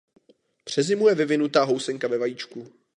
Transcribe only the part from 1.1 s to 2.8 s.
vyvinutá housenka ve vajíčku.